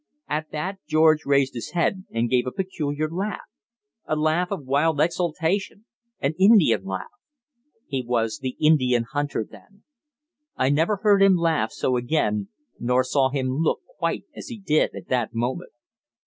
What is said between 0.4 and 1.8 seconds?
that George raised his